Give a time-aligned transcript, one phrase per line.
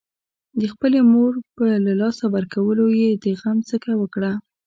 [0.59, 4.31] د خپلې مور په له لاسه ورکولو يې د غم څکه وکړه.